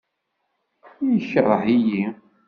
[1.13, 2.03] Yekṛeh-iyi.